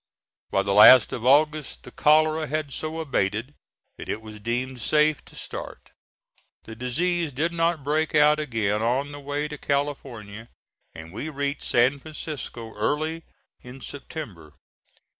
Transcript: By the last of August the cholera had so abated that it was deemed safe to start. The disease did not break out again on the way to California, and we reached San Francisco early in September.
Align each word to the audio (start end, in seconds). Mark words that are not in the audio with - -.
By 0.49 0.63
the 0.63 0.73
last 0.73 1.13
of 1.13 1.27
August 1.27 1.83
the 1.83 1.91
cholera 1.91 2.47
had 2.47 2.73
so 2.73 2.99
abated 3.01 3.53
that 3.99 4.09
it 4.09 4.19
was 4.19 4.39
deemed 4.39 4.81
safe 4.81 5.23
to 5.25 5.35
start. 5.35 5.91
The 6.63 6.75
disease 6.75 7.31
did 7.31 7.53
not 7.53 7.83
break 7.83 8.15
out 8.15 8.39
again 8.39 8.81
on 8.81 9.11
the 9.11 9.19
way 9.19 9.47
to 9.47 9.59
California, 9.59 10.49
and 10.95 11.13
we 11.13 11.29
reached 11.29 11.61
San 11.65 11.99
Francisco 11.99 12.73
early 12.73 13.21
in 13.61 13.79
September. 13.79 14.55